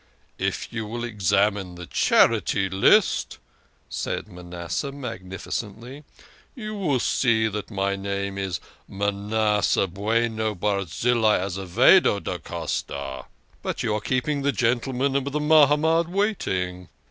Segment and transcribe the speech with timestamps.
[0.49, 3.37] "If you will examine the Charity List,"
[3.87, 6.05] said Manasseh magnificently,
[6.55, 13.25] "you will see that my name is Manasseh Bueno Barzillai Azevedo da Costa.
[13.61, 16.89] But you are keeping the gentlemen of the Mahamad waiting."